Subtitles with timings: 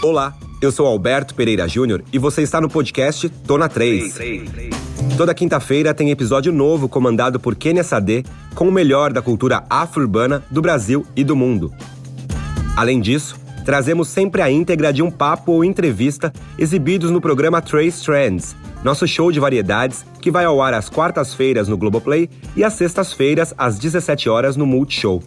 [0.00, 4.16] Olá, eu sou Alberto Pereira Júnior e você está no podcast Tona 3.
[5.16, 8.24] Toda quinta-feira tem episódio novo comandado por Kenia Sade
[8.54, 11.74] com o melhor da cultura afro-urbana do Brasil e do mundo.
[12.76, 18.04] Além disso, trazemos sempre a íntegra de um papo ou entrevista exibidos no programa Trace
[18.04, 18.54] Trends,
[18.84, 23.52] nosso show de variedades que vai ao ar às quartas-feiras no Globoplay e às sextas-feiras
[23.58, 25.20] às 17 horas no Multishow.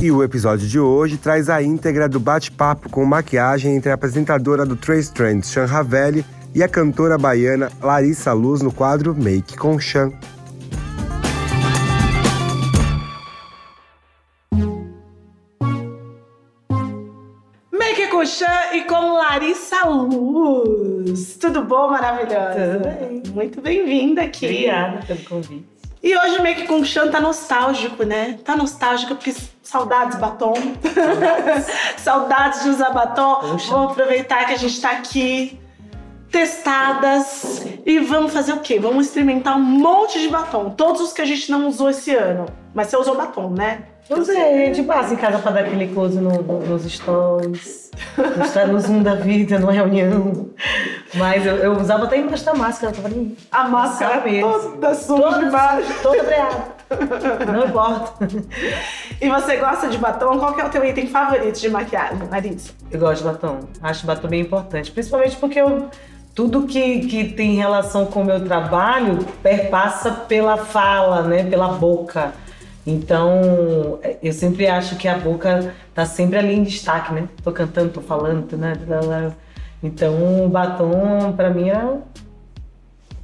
[0.00, 4.64] E o episódio de hoje traz a íntegra do bate-papo com maquiagem entre a apresentadora
[4.64, 9.76] do Trace Trends, Chan Ravelli, e a cantora baiana Larissa Luz no quadro Make com
[18.10, 21.36] com Chan e com Larissa Luz.
[21.36, 22.78] Tudo bom, maravilhosa?
[22.78, 23.22] Tudo bem.
[23.32, 24.46] Muito bem-vinda aqui.
[24.46, 25.77] Obrigada pelo convite.
[26.02, 28.38] E hoje o Make com Chan tá nostálgico, né?
[28.44, 30.54] Tá nostálgico porque saudades batom.
[31.96, 33.36] saudades de usar batom.
[33.40, 33.70] Poxa.
[33.70, 35.60] Vamos aproveitar que a gente tá aqui
[36.30, 38.78] testadas e vamos fazer o quê?
[38.78, 42.46] Vamos experimentar um monte de batom, todos os que a gente não usou esse ano.
[42.74, 43.84] Mas você usou batom, né?
[44.10, 47.90] Usei de base em casa pra dar aquele close no- no- nos stories,
[48.36, 50.48] mostrar no zoom da vida, numa reunião.
[51.14, 53.36] Mas eu, eu usava até embaixo da máscara, tava nem.
[53.50, 54.48] A máscara Cabeça.
[54.48, 55.92] toda suja embaixo.
[56.02, 56.78] toda breada.
[57.52, 58.26] Não importa.
[59.20, 60.38] E você gosta de batom?
[60.38, 62.72] Qual que é o teu item favorito de maquiagem, Larissa?
[62.90, 63.60] Eu gosto de batom.
[63.82, 64.90] Acho batom bem importante.
[64.90, 65.88] Principalmente porque eu,
[66.34, 71.44] tudo que, que tem relação com o meu trabalho perpassa pela fala, né?
[71.44, 72.32] Pela boca.
[72.88, 77.28] Então, eu sempre acho que a boca tá sempre ali em destaque, né?
[77.44, 78.72] Tô cantando, tô falando, né?
[79.82, 81.98] Então, o batom, pra mim, é a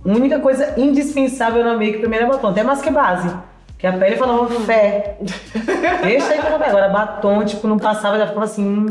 [0.04, 2.48] única coisa indispensável na make, primeiro é batom.
[2.48, 3.34] Até mais que base.
[3.78, 5.16] Que a pele falava fé.
[6.04, 6.56] Deixa aí que eu.
[6.56, 8.90] Agora, batom, tipo, não passava, já ficava assim...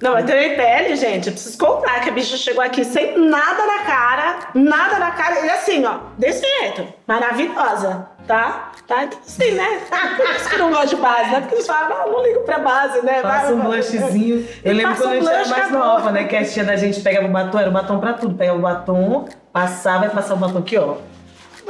[0.00, 1.26] Não, mas tem pele, gente.
[1.26, 5.44] Eu preciso contar que a bicha chegou aqui sem nada na cara, nada na cara.
[5.44, 6.86] E assim, ó, desse jeito.
[7.06, 8.72] Maravilhosa, tá?
[8.86, 9.04] Tá?
[9.04, 9.80] Então, assim, né?
[10.16, 11.40] Por isso que não gosto de base, né?
[11.40, 13.20] Porque eles falam, ah, não ligo pra base, né?
[13.20, 14.48] Passa um blushzinho.
[14.64, 16.24] Eu lembro quando um a gente era mais nova, né?
[16.24, 18.34] Que a tia da gente pegava o batom, era o batom pra tudo.
[18.34, 20.96] Pegava o batom, passava e passava o batom aqui, ó.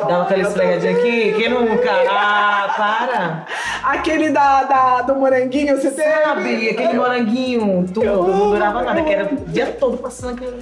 [0.06, 1.32] Dava aquela esfregadinha aqui.
[1.34, 1.90] Quem nunca?
[2.08, 3.46] Ah, para!
[3.82, 6.08] Aquele da, da- do moranguinho, você teve?
[6.22, 10.56] Sabe, aquele moranguinho, tudo, não durava nada, que era o dia todo passando aquilo.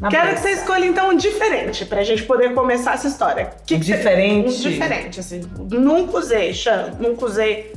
[0.00, 0.48] na Quero que pressa.
[0.48, 3.50] você escolha então um diferente pra gente poder começar essa história.
[3.66, 4.48] Que que Diferente?
[4.66, 5.42] Um diferente, assim.
[5.70, 6.92] Nunca usei, Xan.
[6.98, 7.72] Nunca usei.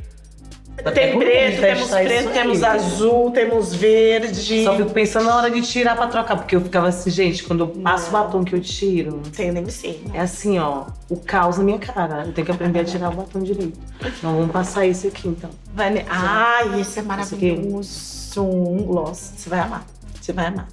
[0.94, 4.64] Tem por preto, temos preto, temos azul, temos verde.
[4.66, 7.62] Só fico pensando na hora de tirar pra trocar, porque eu ficava assim, gente, quando
[7.62, 10.04] eu passo o batom que eu tiro, Tem nem sim.
[10.14, 12.24] É assim, ó, o caos na minha cara.
[12.26, 13.80] Eu tenho que aprender a tirar o batom direito.
[14.02, 15.50] Então vamos passar esse aqui, então.
[15.74, 18.42] Vai ne- Ai, esse é maravilhoso.
[18.42, 19.34] Um gloss.
[19.38, 19.86] Você vai amar.
[20.20, 20.68] Você vai amar.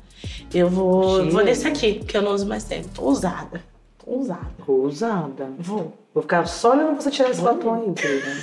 [0.52, 1.30] Eu vou, Cheiro.
[1.30, 2.88] vou nesse aqui, que eu não uso mais tempo.
[2.94, 3.60] Tô usada.
[4.04, 4.40] Tô usada.
[4.66, 5.50] Ousada.
[5.58, 5.92] Vou.
[6.12, 8.36] Vou ficar só olhando você tirar esse batom aí, querida.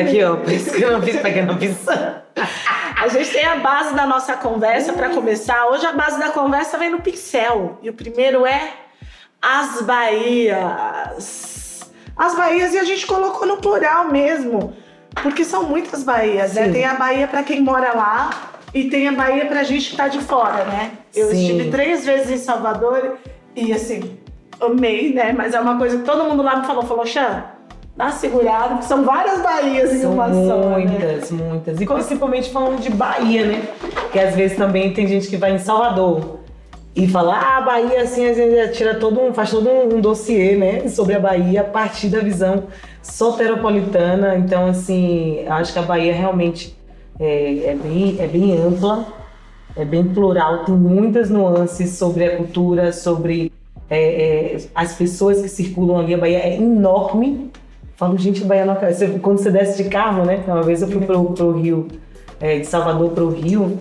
[0.00, 1.76] Aqui, ó, por isso que eu não fiz, pra que eu não fiz.
[2.96, 5.66] A gente tem a base da nossa conversa pra começar.
[5.66, 7.78] Hoje a base da conversa vem no pincel.
[7.82, 8.72] E o primeiro é
[9.40, 11.80] as Bahias.
[12.16, 14.74] As Bahias e a gente colocou no plural mesmo.
[15.22, 16.66] Porque são muitas Bahias, né?
[16.66, 16.72] Sim.
[16.72, 18.30] Tem a Bahia pra quem mora lá
[18.72, 20.92] e tem a Bahia pra gente que tá de fora, né?
[21.14, 21.40] Eu Sim.
[21.40, 23.18] estive três vezes em Salvador
[23.54, 24.18] e assim,
[24.60, 25.32] amei, né?
[25.32, 27.44] Mas é uma coisa que todo mundo lá me falou, falou, Xan,
[27.96, 30.32] dá uma segurada, porque são várias Bahias em São uma só.
[30.32, 30.66] né?
[30.68, 31.80] muitas, muitas.
[31.80, 33.68] E principalmente falando de Bahia, né?
[34.12, 36.40] Que às vezes também tem gente que vai em Salvador
[36.94, 40.56] e fala, ah, Bahia, assim, às vezes tira todo um, faz todo um, um dossiê,
[40.56, 40.88] né?
[40.88, 42.64] Sobre a Bahia a partir da visão
[43.02, 44.36] soteropolitana.
[44.36, 46.76] Então, assim, acho que a Bahia realmente
[47.20, 49.06] é, é bem, é bem ampla,
[49.76, 53.52] é bem plural, tem muitas nuances sobre a cultura, sobre
[53.90, 56.14] é, é, as pessoas que circulam ali.
[56.14, 57.50] A Bahia é enorme.
[57.96, 58.92] Falo, gente, a Bahia não acaba.
[58.92, 60.40] Você- Quando você desce de carro, né?
[60.46, 61.88] Uma vez eu fui pro, pro Rio,
[62.38, 63.78] é, de Salvador pro Rio,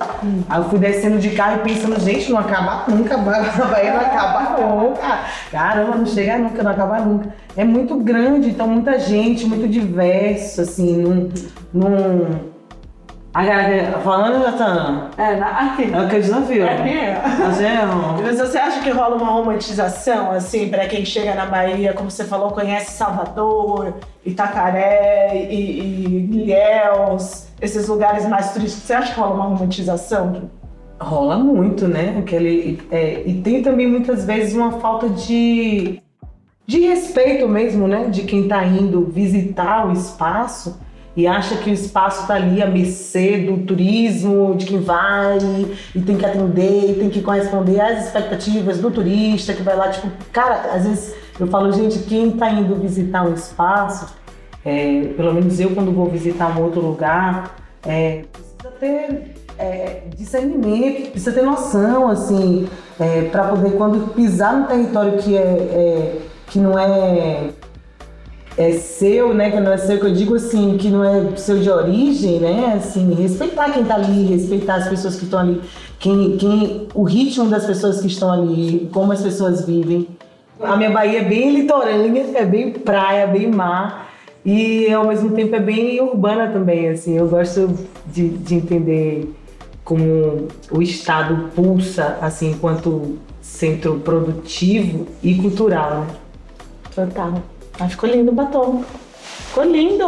[0.47, 3.17] aí eu fui descendo de carro e pensando, gente, não acaba nunca, a
[3.67, 5.19] Bahia não acaba nunca.
[5.51, 7.35] Caramba, não chega nunca, não acaba nunca.
[7.57, 11.29] É muito grande, então muita gente, muito diverso, assim, num.
[11.73, 12.54] num...
[14.01, 15.91] Falando, Natan, É, na- aqui.
[15.93, 16.65] é o que eu desafio.
[16.65, 17.21] É.
[18.23, 22.23] Mas você acha que rola uma romantização, assim, pra quem chega na Bahia, como você
[22.23, 23.95] falou, conhece Salvador,
[24.25, 28.83] Itacaré e, e Ilhéus, esses lugares mais turísticos?
[28.87, 30.43] Você acha que rola uma romantização?
[31.01, 32.15] Rola muito, né?
[32.19, 36.01] Aquele, é, e tem também muitas vezes uma falta de,
[36.65, 38.05] de respeito mesmo, né?
[38.05, 40.79] De quem tá indo visitar o espaço
[41.15, 45.37] e acha que o espaço está ali à mercê do turismo, de quem vai
[45.93, 49.89] e tem que atender, e tem que corresponder às expectativas do turista que vai lá.
[49.89, 54.13] Tipo, cara, às vezes eu falo, gente, quem está indo visitar um espaço,
[54.65, 61.11] é, pelo menos eu quando vou visitar um outro lugar, é, precisa ter é, discernimento,
[61.11, 62.67] precisa ter noção, assim,
[62.99, 67.49] é, para poder quando pisar no território que é, é que não é
[68.57, 69.51] é seu, né?
[69.51, 72.73] Que não é seu, que eu digo assim, que não é seu de origem, né?
[72.77, 75.61] Assim, respeitar quem tá ali, respeitar as pessoas que estão ali,
[75.99, 80.07] quem, quem, o ritmo das pessoas que estão ali, como as pessoas vivem.
[80.61, 84.09] A minha Bahia é bem litorânea, é bem praia, bem mar
[84.45, 87.17] e ao mesmo tempo é bem urbana também, assim.
[87.17, 89.33] Eu gosto de, de entender
[89.83, 96.07] como o estado pulsa, assim, enquanto centro produtivo e cultural, né?
[96.95, 97.33] Total.
[97.79, 98.83] Mas ficou lindo o batom.
[99.47, 100.05] Ficou lindo.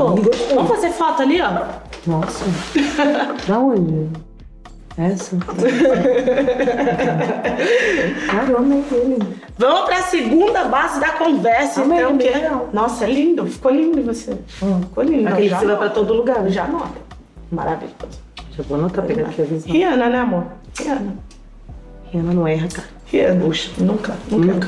[0.54, 1.66] Vamos fazer foto ali, ó.
[2.06, 2.46] Nossa.
[3.48, 4.10] da onde?
[4.98, 5.38] Essa?
[8.26, 9.20] Caramba, é ele.
[9.58, 12.18] Vamos pra segunda base da conversa, Amém, então.
[12.18, 12.30] Que...
[12.30, 12.70] legal.
[12.74, 13.46] Nossa, é lindo.
[13.46, 14.32] Ficou lindo você.
[14.64, 14.82] Hum.
[14.82, 15.28] Ficou lindo.
[15.28, 16.50] Aquele que você vai pra todo lugar.
[16.50, 17.00] Já anota.
[17.52, 17.96] Maravilhoso.
[18.58, 19.72] Já vou anotar, pegar aqui a visão.
[19.72, 20.46] Rihanna, né, amor?
[20.80, 21.16] Rihanna.
[22.12, 22.88] Rihanna não erra, cara.
[23.06, 23.46] Rihanna.
[23.46, 24.68] Puxa, nunca, nunca.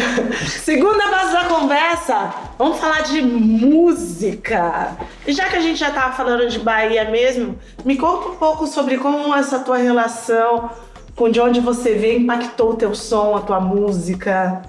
[0.46, 4.96] Segunda base da conversa, vamos falar de música.
[5.26, 8.66] E já que a gente já tava falando de Bahia mesmo, me conta um pouco
[8.66, 10.70] sobre como essa tua relação
[11.14, 14.62] com de onde você veio impactou o teu som, a tua música.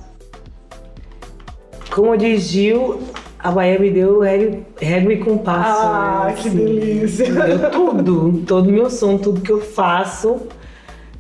[1.90, 3.02] Como diz Gil,
[3.40, 5.82] a Bahia me deu régua e compasso.
[5.84, 6.34] Ah, né?
[6.34, 7.32] que Assim, delícia.
[7.32, 10.42] Deu tudo, todo meu som, tudo que eu faço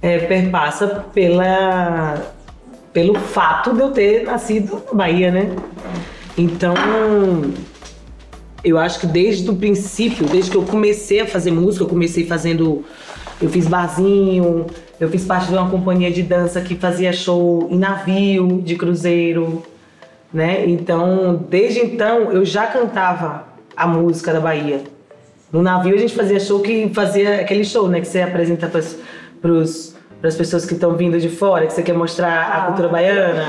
[0.01, 2.17] é, perpassa pela,
[2.93, 5.55] pelo fato de eu ter nascido na Bahia, né?
[6.37, 6.73] Então,
[8.63, 12.25] eu acho que desde o princípio, desde que eu comecei a fazer música, eu comecei
[12.25, 12.85] fazendo.
[13.41, 14.67] Eu fiz barzinho,
[14.99, 19.63] eu fiz parte de uma companhia de dança que fazia show em navio, de cruzeiro,
[20.31, 20.65] né?
[20.65, 24.81] Então, desde então, eu já cantava a música da Bahia.
[25.51, 27.99] No navio a gente fazia show que fazia aquele show, né?
[27.99, 29.51] Que você apresenta para
[30.27, 33.45] as pessoas que estão vindo de fora, que você quer mostrar a cultura baiana.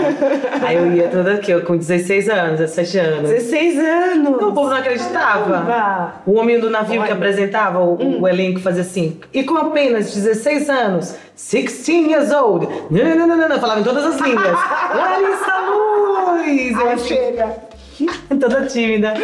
[0.66, 3.30] Aí eu ia toda aqui, eu com 16 anos, 17 anos.
[3.30, 4.24] 16 anos.
[4.24, 5.50] Não, o povo não acreditava.
[5.50, 6.14] Caramba.
[6.26, 7.14] O homem do navio que Olha.
[7.14, 9.20] apresentava, o, o elenco fazia assim.
[9.32, 13.84] E com apenas 16 anos, 16 years old, não, não, não, não, não, falava em
[13.84, 14.46] todas as línguas.
[14.94, 16.76] Larissa Luz!
[16.92, 17.74] Achei chega.
[18.40, 19.14] toda tímida.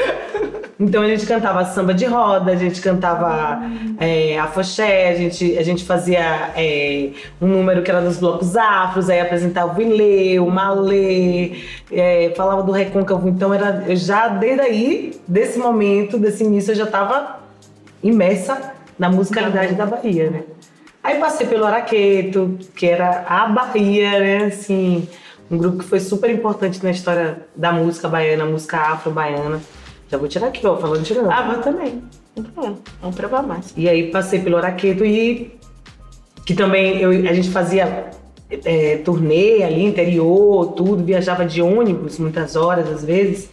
[0.79, 3.61] Então a gente cantava samba de roda, a gente cantava
[3.99, 9.11] é, afoxé, a gente, a gente fazia é, um número que era dos blocos afros,
[9.11, 11.53] aí apresentava o ilê, o malê,
[11.93, 13.29] é, falava do recôncavo.
[13.29, 17.41] Então era, já desde aí, desse momento, desse início, eu já estava
[18.03, 20.43] imersa na musicalidade da Bahia, né?
[21.03, 24.45] Aí passei pelo Araqueto, que era a Bahia, né?
[24.45, 25.09] Assim,
[25.51, 29.61] um grupo que foi super importante na história da música baiana, música afro-baiana.
[30.09, 31.31] Já vou tirar aqui, ó, falando tirando.
[31.31, 32.03] Ah, vou também.
[32.37, 33.73] Então, vamos provar mais.
[33.77, 35.59] E aí passei pelo Araqueto e
[36.47, 38.11] que também eu, a gente fazia
[38.65, 43.51] é, turnê ali, interior, tudo, viajava de ônibus muitas horas às vezes.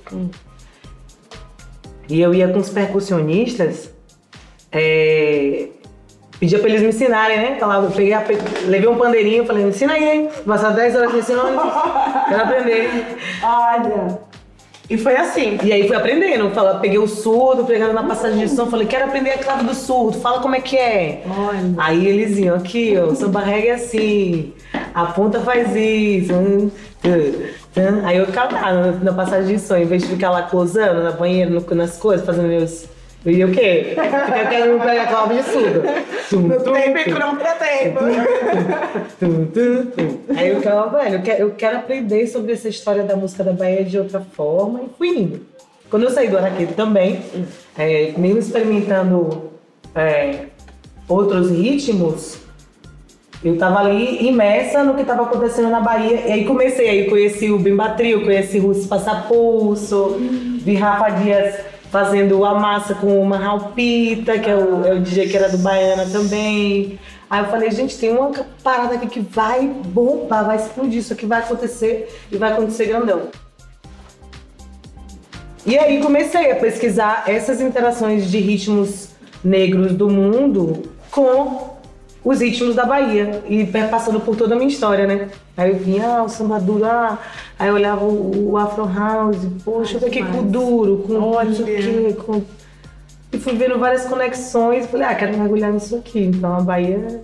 [2.10, 3.92] E eu ia com os percussionistas,
[4.72, 5.70] é,
[6.40, 7.58] pedia pra eles me ensinarem, né?
[7.60, 8.24] Falava, peguei, a-
[8.68, 10.30] levei um pandeirinho, falei, me ensina aí, hein?
[10.46, 11.60] Passar 10 horas me ensinando,
[12.30, 12.90] quero aprender.
[13.44, 14.20] Olha.
[14.90, 15.58] E foi assim.
[15.64, 19.04] E aí fui aprendendo, fala, peguei o surdo, pegando na passagem de som, falei, quero
[19.06, 21.24] aprender a clave do surdo, fala como é que é.
[21.28, 21.74] Olha.
[21.78, 24.54] Aí eles iam aqui, ó, samba reggae é assim,
[24.94, 26.34] a ponta faz isso.
[26.34, 26.72] hum.
[28.06, 31.12] Aí eu ficava lá na passagem de som, em vez de ficar lá closando na
[31.12, 32.86] banheira, no- nas coisas, fazendo meus.
[33.28, 33.94] Ia o quê?
[33.98, 35.82] Eu quero pegar a clave de surdo.
[36.30, 37.20] Tum, tum, Tempo e tum.
[37.20, 38.00] contra-tempo.
[39.20, 40.20] Tum, tum, tum.
[40.36, 43.52] Aí eu ficava, velho, eu quero, eu quero aprender sobre essa história da música da
[43.52, 45.42] Bahia de outra forma e fui indo.
[45.90, 47.22] Quando eu saí do Araqueto também,
[47.78, 49.52] é, mesmo experimentando
[49.94, 50.46] é,
[51.08, 52.40] outros ritmos,
[53.44, 56.28] eu tava ali imersa no que tava acontecendo na Bahia.
[56.28, 60.16] E aí comecei, aí conheci o Bimba Trio, conheci Russo Passapulso,
[60.62, 61.56] vi Rafa Dias
[61.92, 65.58] fazendo a massa com o Marralpita, que é o, é o DJ que era do
[65.58, 67.00] Baiana também.
[67.30, 68.32] Aí eu falei, gente, tem uma
[68.64, 73.24] parada aqui que vai bombar, vai explodir, isso aqui vai acontecer e vai acontecer grandão.
[75.66, 79.10] E aí comecei a pesquisar essas interações de ritmos
[79.44, 81.77] negros do mundo com
[82.28, 85.30] os ritmos da Bahia e passando por toda a minha história, né?
[85.56, 87.18] Aí eu vinha, ah, o samba duro, ah,
[87.58, 91.64] aí eu olhava o, o Afro House, poxa, olha que com duro, com não sei
[91.64, 92.42] o quê, com...
[93.32, 94.86] E fui vendo várias conexões.
[94.88, 96.20] Falei, ah, quero mergulhar nisso aqui.
[96.20, 97.22] Então a Bahia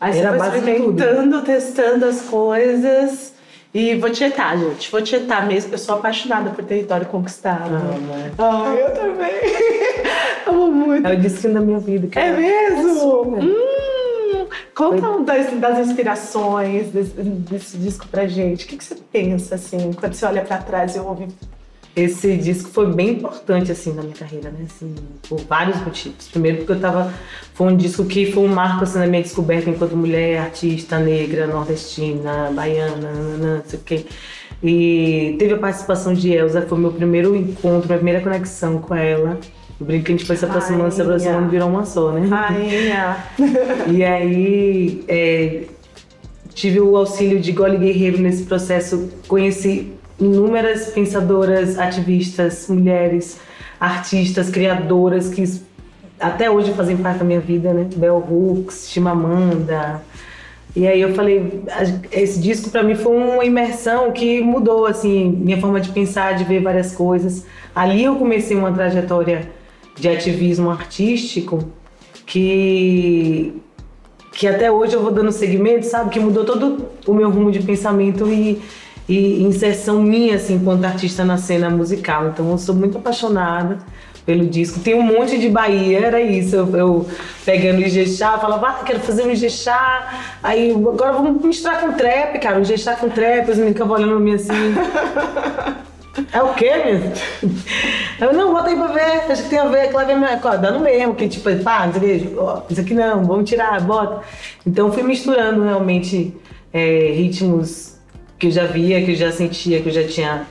[0.00, 0.56] Aí Era você tudo.
[0.56, 3.34] experimentando, testando as coisas.
[3.72, 4.90] E vou tietar, gente.
[4.90, 5.74] Vou tietar mesmo.
[5.74, 7.74] Eu sou apaixonada por território conquistado.
[7.74, 8.12] Amo.
[8.38, 9.30] Ah, eu também.
[10.48, 11.06] Amo muito.
[11.06, 12.06] é o destino da minha vida.
[12.06, 12.36] É cara.
[12.36, 13.36] mesmo?
[13.36, 13.69] Assim, Hum,
[14.80, 18.64] conta um das, das inspirações desse, desse disco pra gente.
[18.64, 21.28] O que, que você pensa, assim, quando você olha pra trás e ouve?
[21.94, 24.60] Esse disco foi bem importante, assim, na minha carreira, né?
[24.64, 24.94] Assim,
[25.28, 26.28] por vários motivos.
[26.28, 27.12] Primeiro porque eu tava...
[27.52, 31.46] Foi um disco que foi um marco, assim, na minha descoberta enquanto mulher, artista negra,
[31.46, 34.06] nordestina, baiana, nananã, não sei o quê.
[34.62, 39.38] E teve a participação de Elza, foi meu primeiro encontro, minha primeira conexão com ela.
[39.86, 42.26] A gente foi se aproximando, se aproximando, virou uma só, né?
[42.28, 43.16] Rainha.
[43.88, 45.62] E aí é,
[46.52, 53.40] tive o auxílio de Goli Guerreiro nesse processo, conheci inúmeras pensadoras, ativistas, mulheres,
[53.80, 55.42] artistas, criadoras que
[56.20, 57.88] até hoje fazem parte da minha vida, né?
[57.96, 60.02] Bell Hooks, Chimamanda.
[60.76, 61.64] E aí eu falei,
[62.12, 66.44] esse disco pra mim foi uma imersão que mudou assim minha forma de pensar, de
[66.44, 67.46] ver várias coisas.
[67.74, 69.48] Ali eu comecei uma trajetória
[69.96, 71.70] de ativismo artístico
[72.26, 73.60] que
[74.32, 76.10] que até hoje eu vou dando seguimento, sabe?
[76.10, 78.62] Que mudou todo o meu rumo de pensamento e,
[79.08, 82.28] e inserção minha, assim, enquanto artista na cena musical.
[82.28, 83.78] Então eu sou muito apaixonada
[84.24, 84.80] pelo disco.
[84.80, 86.54] Tem um monte de Bahia, era isso.
[86.56, 87.06] Eu, eu
[87.44, 90.38] pegando o Ijexá, falava, ah, quero fazer um Ijexá.
[90.42, 92.58] Aí agora vamos misturar com trap, cara.
[92.58, 94.52] Um Ijexá com trap, os meninos ficavam olhando pra mim assim.
[96.32, 97.12] É o quê, mesmo?
[98.20, 101.28] Eu não, aí pra ver, acho que tem a ver, claro, é dando mesmo, que
[101.28, 104.22] tipo, pá, não sei ó, isso aqui não, vamos tirar, bota.
[104.66, 106.34] Então fui misturando realmente
[106.72, 107.98] é, ritmos
[108.38, 110.46] que eu já via, que eu já sentia, que eu já tinha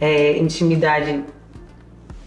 [0.00, 1.22] é, intimidade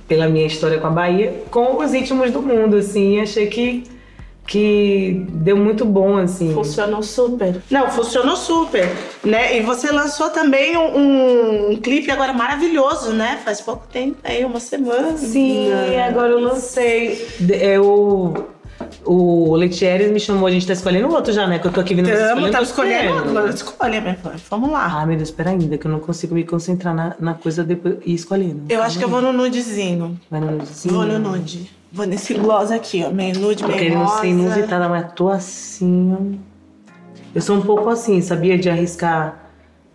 [0.07, 3.83] pela minha história com a Bahia, com os ritmos do mundo, assim, achei que,
[4.47, 6.53] que deu muito bom, assim.
[6.53, 7.61] Funcionou super.
[7.69, 8.89] Não, funcionou super,
[9.23, 9.57] né?
[9.57, 13.39] E você lançou também um, um- clipe agora maravilhoso, né?
[13.43, 15.17] Faz pouco tempo, aí uma semana.
[15.17, 17.27] Sim, agora eu lancei.
[17.39, 21.59] De- É, o, Letieres me chamou, a gente tá escolhendo outro já, né?
[21.59, 23.15] Que eu tô aqui vocês Estamos, tá escolhendo.
[23.25, 23.49] escolhendo.
[23.49, 24.35] Escolha, minha filha.
[24.49, 24.85] Vamos lá.
[25.01, 27.95] Ah, meu Deus, espera ainda, que eu não consigo me concentrar na, na coisa depois
[28.05, 28.61] e escolhendo.
[28.69, 30.17] Eu acho que eu vou no nudezinho.
[30.29, 30.93] Vai no nudezinho?
[30.93, 31.69] Vou no nude.
[31.91, 33.09] Vou nesse gloss aqui, ó.
[33.11, 34.21] Meio nude, meio querendo rosa.
[34.21, 36.13] ser inusitada, mas tô assim.
[36.13, 36.47] ó.
[37.35, 38.57] Eu sou um pouco assim, sabia?
[38.57, 39.43] De arriscar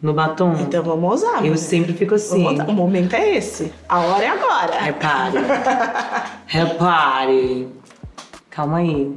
[0.00, 0.54] no batom.
[0.61, 1.37] Então vamos usar.
[1.37, 1.56] eu mulher.
[1.58, 2.44] sempre fico assim.
[2.61, 3.72] O momento é esse.
[3.88, 4.80] A hora é agora.
[4.80, 5.38] Repare.
[6.46, 7.68] Repare.
[8.50, 9.12] Calma aí.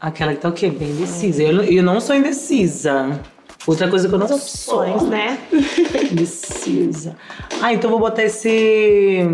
[0.00, 0.70] Aquela que tá o quê?
[0.70, 1.42] Bem indecisa.
[1.42, 3.20] Eu, não- eu não sou indecisa.
[3.66, 4.36] Outra coisa que eu não sou.
[4.36, 5.38] Opções, né?
[6.10, 7.16] Indecisa.
[7.60, 9.28] Ah, então vou botar esse.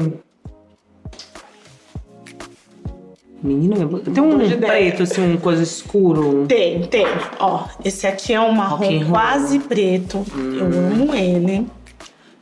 [3.45, 4.73] Menino, tem um Boa ideia.
[4.73, 6.47] preto, assim, um coisa escuro.
[6.49, 7.05] Tem, tem.
[7.39, 9.11] Ó, esse aqui é um marrom Rock and roll.
[9.11, 10.25] quase preto.
[10.35, 11.67] Eu amo ele.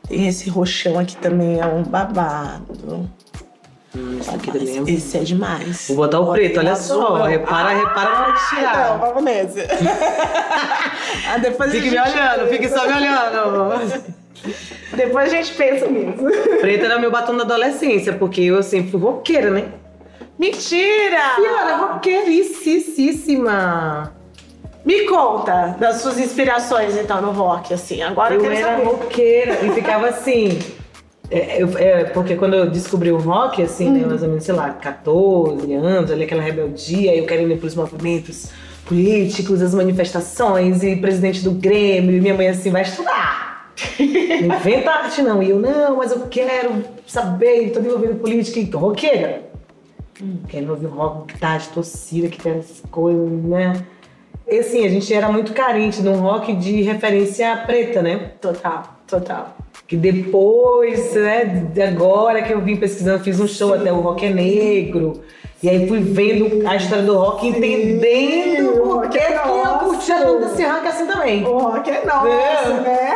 [0.07, 3.09] Tem esse roxão aqui também, é um babado.
[3.93, 4.91] Hum, esse aqui também é...
[4.91, 5.85] Esse é demais.
[5.89, 7.23] Vou botar o preto, olha só.
[7.25, 8.97] Repara, repara na hora de Não, tirar.
[8.97, 9.59] vamos nesse.
[11.29, 14.03] ah, depois Fique me olhando, fique só me olhando.
[14.95, 16.23] Depois a gente pensa nisso.
[16.61, 19.65] Preto era meu batom da adolescência, porque eu sempre fui roqueira, né?
[20.37, 21.37] Mentira!
[21.39, 24.11] Era roqueiricíssima.
[24.85, 28.01] Me conta das suas inspirações, então, no rock, assim.
[28.01, 28.83] Agora eu, Eu quero era saber.
[28.85, 30.59] roqueira e ficava assim.
[31.31, 33.93] é, eu- é, porque quando eu descobri o rock, assim, Hum.
[33.93, 37.73] né, mais ou menos, sei lá, 14 anos, ali aquela rebeldia, eu querendo ir pros
[37.75, 38.49] movimentos
[38.85, 43.71] políticos, as manifestações, e presidente do Grêmio, e minha mãe assim, vai estudar.
[43.99, 45.41] Inventa arte não.
[45.41, 48.77] E eu, não, mas eu quero saber, tô envolvendo em política, e tô
[50.19, 50.39] roqueira.
[50.47, 53.73] Quero ouvir rock, guitarra de torcida, que tem essas coisas, né?
[54.47, 58.31] E assim, a gente era muito carente de um rock de referência preta, né?
[58.41, 59.55] Total, total.
[59.87, 64.29] Que depois, né, agora que eu vim pesquisando, fiz um show até o rock é
[64.29, 65.21] negro.
[65.61, 69.79] E aí fui vendo a história do rock, entendendo o rock que é que eu
[69.79, 71.45] curtia tanto desse rock assim também.
[71.45, 72.81] O rock é nosso, É.
[72.81, 73.15] né?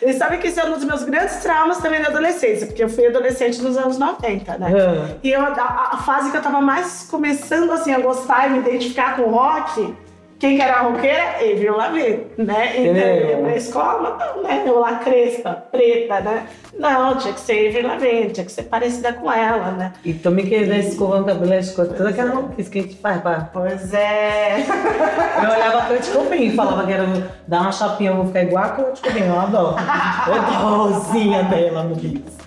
[0.00, 2.88] E sabe que isso é um dos meus grandes traumas também na adolescência, porque eu
[2.88, 4.72] fui adolescente nos anos 90, né?
[4.72, 5.16] Ah.
[5.22, 8.58] E eu, a, a fase que eu tava mais começando assim, a gostar e me
[8.58, 9.94] identificar com o rock,
[10.38, 11.36] quem que era a roqueira?
[11.38, 12.76] Avril Lavigne, né?
[12.76, 14.62] Então eu ia pra escola, não, né?
[14.64, 16.46] Eu lá crespa, preta, né?
[16.78, 19.92] Não, tinha que ser Avril Lavigne, tinha que ser parecida com ela, né?
[20.04, 23.20] E também que né, escovando o cabelo, escovando toda aquela maluquice que a gente faz
[23.20, 23.50] pra...
[23.52, 24.58] Pois é.
[25.42, 27.06] Eu olhava a Kurt Cobain e falava que era
[27.46, 29.76] dar uma chapinha, eu vou ficar igual a Kurt Cobain, eu adoro.
[30.28, 32.37] Eu adorozinha dela, meu Deus.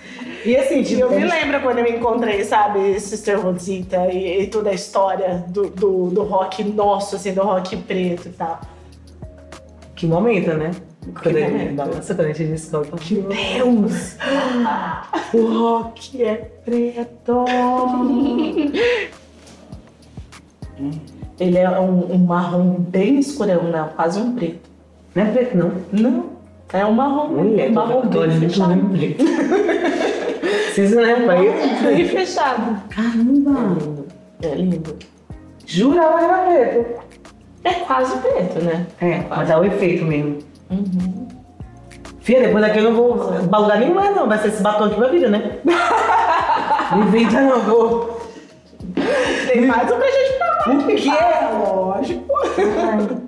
[0.45, 4.47] E assim, E tipo, eu me lembro quando eu encontrei, sabe, Sister Rosita e, e
[4.47, 8.59] toda a história do, do, do rock nosso, assim, do rock preto e tal.
[9.95, 10.71] que momento, né?
[11.21, 11.75] Quando gente- momento.
[11.95, 12.89] Nossa, quando a gente descobre.
[13.11, 14.17] Meu Deus!
[15.33, 17.45] o rock é preto!
[21.39, 23.89] Ele é um, um marrom bem escurão, né?
[23.95, 24.69] Quase um preto.
[25.15, 25.71] Não é preto, não.
[25.91, 26.29] Não,
[26.71, 28.73] é um marrom, Mulher, um marrom tô bem fechado.
[30.73, 31.49] Vocês não lembram aí?
[31.83, 32.81] Bem fechado.
[32.89, 33.77] Caramba!
[34.41, 34.97] É lindo.
[35.65, 37.01] Jurava que era preto.
[37.63, 38.87] É quase preto, né?
[38.99, 40.39] É, mas é o efeito mesmo.
[40.69, 41.27] Uhum.
[42.21, 43.17] Fia, depois daqui eu não vou
[43.49, 44.27] pra lugar nenhum mais não.
[44.27, 45.57] Vai ser esse batom aqui pra vida, né?
[46.91, 48.21] Não inventa não, vou.
[49.47, 50.77] Tem mais um pra gente provar.
[50.77, 51.11] O quê?
[51.63, 53.27] Lógico.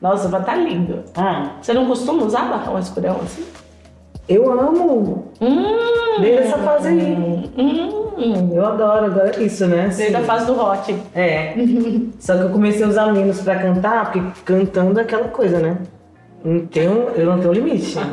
[0.00, 1.04] Nossa, mas tá lindo.
[1.16, 3.44] Ah, Você não costuma usar batom escurão assim?
[4.28, 5.32] Eu amo.
[5.40, 7.50] Hum, Desde essa fase aí.
[7.58, 9.86] Hum, Eu adoro, agora é isso, né?
[9.86, 10.96] Assim, desde a fase do rock.
[11.14, 11.54] É.
[12.18, 15.76] Só que eu comecei a usar menos pra cantar, porque cantando é aquela coisa, né?
[16.44, 17.96] Não tenho, eu não tenho limite.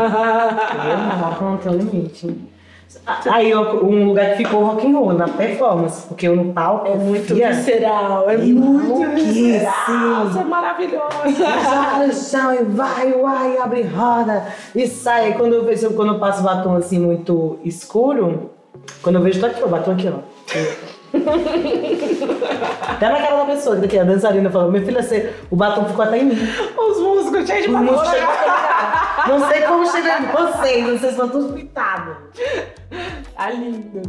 [1.41, 2.35] Eu não tenho limite.
[3.29, 6.87] Aí eu- um lugar que ficou rock and roll, na performance, porque eu no palco.
[6.87, 10.27] É muito fia, visceral, é É muito visceral.
[10.27, 14.45] Isso é no chão e vai, vai, abre roda
[14.75, 15.33] e sai.
[15.33, 18.51] Quando eu vejo, quando eu passo batom assim muito escuro,
[19.01, 21.02] quando eu vejo, tô aqui, ó, batom aqui, ó.
[22.89, 25.85] Até na cara da pessoa, que daqui a dançarina falou, minha filha, você, o batom
[25.85, 26.37] ficou até em mim.
[26.77, 27.95] Os músicos cheios de batom.
[29.27, 32.15] Não sei como chegou em vocês, vocês estão todos pintados.
[33.35, 34.01] Tá lindo.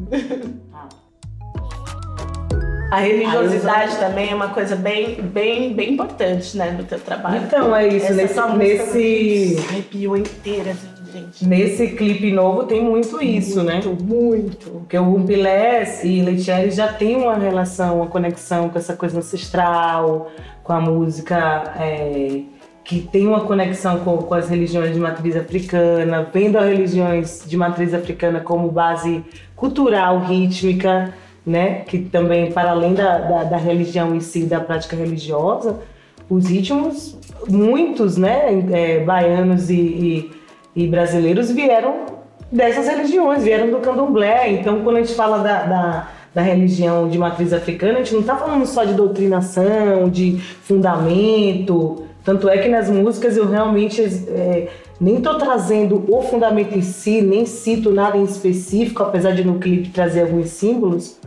[2.91, 7.43] A religiosidade também é uma coisa bem, bem, bem importante, né, no teu trabalho.
[7.45, 11.47] Então, é isso, Essa nesse- música nesse- me arrepiou inteira, assim, gente.
[11.47, 13.81] Nesse clipe novo tem muito isso, né?
[13.85, 14.71] Muito, muito.
[14.71, 20.31] Porque o Rumpilés e Leitieri já tem uma relação, uma conexão com essa coisa ancestral,
[20.63, 22.43] com a música é,
[22.83, 27.57] que tem uma conexão com, com as religiões de matriz africana, vendo as religiões de
[27.57, 29.25] matriz africana como base
[29.57, 31.15] cultural, rítmica,
[31.47, 31.81] né?
[31.81, 35.81] Que também, para além da, da, da religião em si, da prática religiosa,
[36.29, 38.65] os ritmos, muitos, né?
[38.73, 40.31] é, baianos e, e,
[40.75, 42.07] e brasileiros vieram
[42.51, 44.53] dessas religiões, vieram do candomblé.
[44.53, 48.21] Então, quando a gente fala da, da, da religião de matriz africana, a gente não
[48.21, 52.05] está falando só de doutrinação, de fundamento.
[52.25, 54.69] Tanto é que nas músicas eu realmente é,
[55.01, 59.59] nem estou trazendo o fundamento em si, nem cito nada em específico, apesar de no
[59.59, 61.19] clipe trazer alguns símbolos,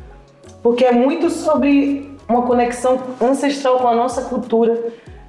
[0.63, 4.77] porque é muito sobre uma conexão ancestral com a nossa cultura,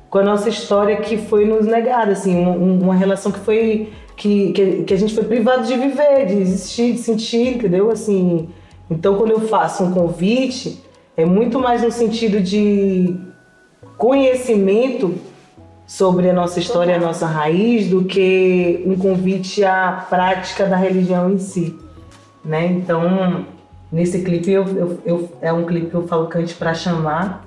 [0.09, 4.53] com a nossa história que foi nos negada, assim, um- uma relação que foi que,
[4.53, 7.89] que, que a gente foi privado de viver, de existir, de sentir, entendeu?
[7.89, 8.49] Assim,
[8.91, 10.83] então quando eu faço um convite,
[11.17, 13.17] é muito mais no sentido de
[13.97, 15.15] conhecimento
[15.87, 21.31] sobre a nossa história, a nossa raiz, do que um convite à prática da religião
[21.33, 21.75] em si,
[22.45, 22.67] né?
[22.67, 23.47] Então,
[23.91, 27.45] nesse clipe eu, eu- eu- é um clipe que eu falo cante pra chamar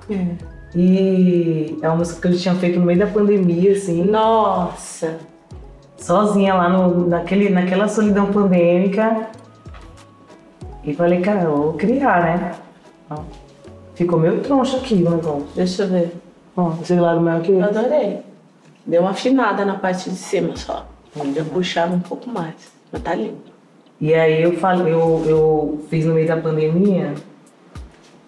[0.74, 5.18] e é uma música que eu tinha feito no meio da pandemia, assim, Nossa.
[6.02, 9.28] Sozinha lá no, naquele, naquela solidão pandêmica.
[10.84, 12.54] E falei, cara, eu vou criar, né?
[13.10, 13.22] Ó,
[13.94, 15.46] ficou meio troncho aqui o negócio.
[15.54, 16.16] Deixa eu ver.
[16.56, 17.52] Ó, esse lado meu aqui.
[17.52, 18.20] Eu adorei.
[18.84, 20.86] Deu uma afinada na parte de cima só.
[21.14, 22.54] Podia puxar um pouco mais.
[22.90, 23.52] Mas tá lindo.
[24.00, 27.14] E aí eu falei, eu, eu fiz no meio da pandemia.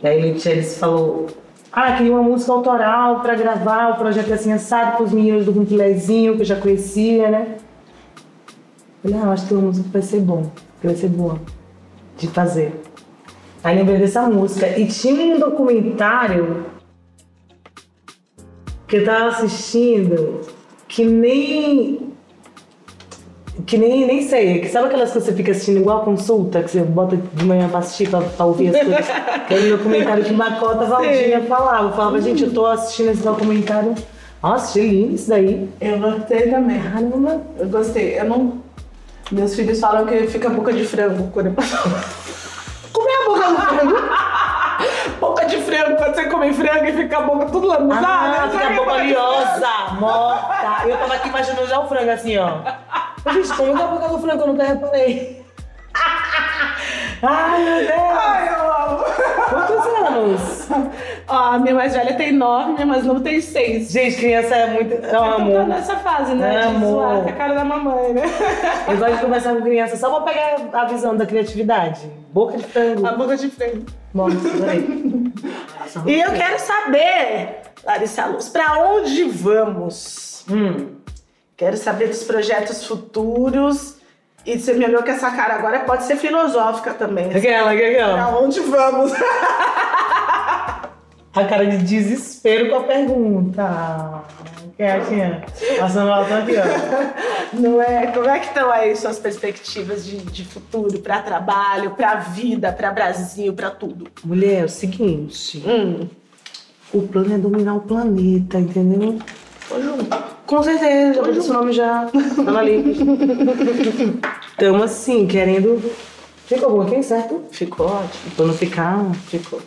[0.01, 1.27] E aí ele, eles falou,
[1.73, 6.37] ah, queria uma música autoral pra gravar o projeto assim assado pros meninos do Rumpilezinho,
[6.37, 7.57] que eu já conhecia, né?
[9.05, 11.39] Falei, ah, acho que uma música vai ser bom, que vai ser boa
[12.17, 12.81] de fazer.
[13.63, 14.67] Aí lembrei dessa música.
[14.79, 16.65] E tinha um documentário
[18.89, 20.41] que eu tava assistindo
[20.89, 22.15] que nem
[23.67, 26.71] que nem, nem sei, que sabe aquelas que você fica assistindo igual a consulta, que
[26.71, 29.11] você bota de manhã pra assistir, pra, pra ouvir as coisas?
[29.35, 31.89] Aquele documentário que Macota Valdinha falava.
[31.89, 33.95] Eu falava, gente, eu tô assistindo esse documentário.
[34.43, 35.69] Nossa, achei lindo isso daí.
[35.79, 36.81] Eu gostei também.
[36.81, 37.43] Caramba.
[37.59, 38.19] Eu gostei.
[38.19, 38.65] Eu não.
[39.35, 41.77] Meus filhos falam que fica boca de frango quando eu passo.
[42.93, 43.97] Como é a boca do frango?
[45.19, 48.07] boca de frango, quando você come frango e fica a boca tudo lambuzada.
[48.07, 48.53] Ah, sabe?
[48.53, 49.69] fica a boca oleosa,
[49.99, 50.89] morta.
[50.89, 52.61] Eu tava aqui imaginando já o frango assim, ó.
[53.33, 54.43] Gente, como é a boca do frango?
[54.43, 55.45] Eu nunca reparei.
[57.21, 58.19] Ai, meu Deus.
[58.25, 59.05] Ai, eu amo.
[59.49, 60.69] Quantos anos?
[61.27, 63.91] Ó, a minha mais velha tem nove, minha mais nova tem seis.
[63.91, 64.93] Gente, criança é muito.
[64.95, 65.67] É um Então tá amor.
[65.67, 66.51] nessa fase, né?
[66.51, 66.91] De Amor.
[66.91, 68.23] zoar com a cara da mamãe, né?
[68.89, 72.01] Eu gosto de conversar com criança só pra pegar a visão da criatividade.
[72.31, 73.07] Boca de frango.
[73.07, 73.51] A boca de.
[74.13, 75.33] Nossa, adorei.
[76.07, 80.45] E eu quero saber, Larissa Luz, pra onde vamos?
[80.51, 80.97] Hum.
[81.57, 83.97] Quero saber dos projetos futuros.
[84.47, 87.35] E você me olhou com essa cara agora, pode ser filosófica também.
[87.35, 88.15] Aquela, aquela.
[88.15, 89.13] Pra onde vamos?
[91.35, 94.23] A cara de desespero com a pergunta.
[94.77, 95.45] Quietinha.
[95.79, 97.57] Passando alto aqui, ó.
[97.57, 98.07] Não é?
[98.09, 102.91] Como é que estão aí suas perspectivas de, de futuro para trabalho, para vida, para
[102.93, 104.07] Brasil, para tudo?
[104.25, 105.63] Mulher, é o seguinte.
[105.67, 106.09] Hum,
[106.93, 109.19] O plano é dominar o planeta, entendeu?
[109.69, 110.25] tô junto.
[110.47, 112.07] Com certeza, já seu nome já.
[112.45, 113.05] Tá na lista.
[114.59, 115.81] Tamo assim, querendo.
[116.47, 117.43] Ficou bom aqui, certo?
[117.51, 118.31] Ficou ótimo.
[118.37, 119.05] Pra não ficar.
[119.29, 119.61] Ficou.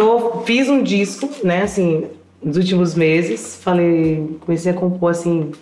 [0.00, 2.06] Tô, fiz um disco, né, assim,
[2.42, 3.60] nos últimos meses.
[3.62, 5.52] Falei, comecei a compor assim.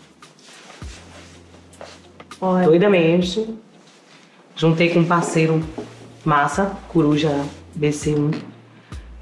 [2.41, 3.53] Olha, doidamente.
[4.55, 5.61] Juntei com um parceiro
[6.25, 7.33] massa, Coruja
[7.77, 8.33] BC1.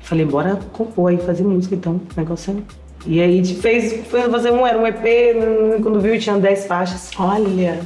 [0.02, 2.76] Falei, bora compor aí, fazer música então, negócio é.
[3.07, 6.66] E aí a gente fez, foi fazer um, era um EP, quando viu tinha 10
[6.66, 7.11] faixas.
[7.18, 7.81] olha.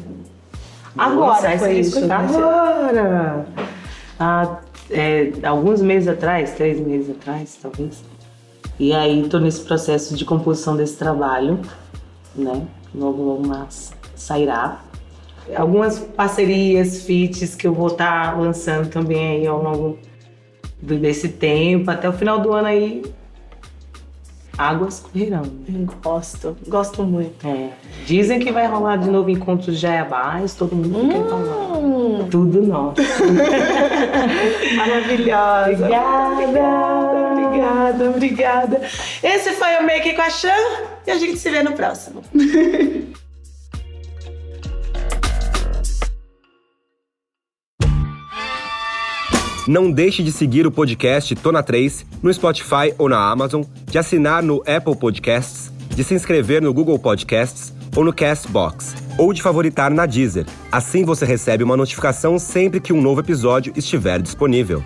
[0.99, 2.13] Agora Nossa, foi isso, isso.
[2.13, 3.47] Agora!
[4.19, 4.57] Há,
[4.91, 8.03] é, alguns meses atrás, três meses atrás, talvez.
[8.79, 11.61] E aí tô nesse processo de composição desse trabalho,
[12.35, 12.67] né?
[12.95, 14.81] Logo, logo mais sairá.
[15.55, 19.99] Algumas parcerias, feats que eu vou estar lançando também aí ao longo
[20.81, 21.91] desse tempo.
[21.91, 23.03] Até o final do ano aí,
[24.57, 25.43] águas correrão.
[26.03, 27.47] Gosto, gosto muito.
[27.47, 27.71] É.
[28.07, 31.70] Dizem que vai rolar de novo encontros de Jaiabás, todo mundo quer falar.
[31.81, 33.01] Hum, Tudo nosso.
[34.77, 35.71] maravilhosa.
[35.73, 37.31] Obrigada.
[37.43, 38.81] Obrigada, obrigada.
[39.23, 40.49] Esse foi o Make com a Chan
[41.07, 42.23] e a gente se vê no próximo.
[49.67, 54.43] Não deixe de seguir o podcast Tona 3 no Spotify ou na Amazon, de assinar
[54.43, 59.91] no Apple Podcasts, de se inscrever no Google Podcasts ou no Castbox, ou de favoritar
[59.91, 60.47] na Deezer.
[60.71, 64.83] Assim você recebe uma notificação sempre que um novo episódio estiver disponível.